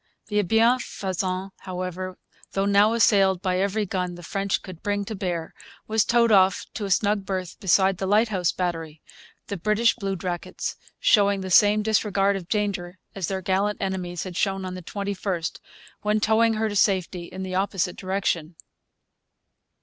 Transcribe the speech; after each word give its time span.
The 0.29 0.41
Bienfaisant, 0.41 1.51
however, 1.59 2.17
though 2.53 2.65
now 2.65 2.93
assailed 2.93 3.39
by 3.43 3.59
every 3.59 3.85
gun 3.85 4.15
the 4.15 4.23
French 4.23 4.63
could 4.63 4.81
bring 4.81 5.05
to 5.05 5.13
bear, 5.13 5.53
was 5.87 6.03
towed 6.03 6.31
off 6.31 6.65
to 6.73 6.85
a 6.85 6.89
snug 6.89 7.23
berth 7.23 7.59
beside 7.59 7.99
the 7.99 8.07
Lighthouse 8.07 8.51
Battery, 8.51 9.03
the 9.45 9.57
British 9.57 9.95
bluejackets 9.95 10.75
showing 10.99 11.41
the 11.41 11.51
same 11.51 11.83
disregard 11.83 12.35
of 12.35 12.49
danger 12.49 12.97
as 13.13 13.27
their 13.27 13.43
gallant 13.43 13.79
enemies 13.79 14.23
had 14.23 14.35
shown 14.35 14.65
on 14.65 14.73
the 14.73 14.81
21st, 14.81 15.59
when 16.01 16.19
towing 16.19 16.55
her 16.55 16.67
to 16.67 16.75
safety 16.75 17.25
in 17.25 17.43
the 17.43 17.53
opposite 17.53 17.95
direction. 17.95 18.55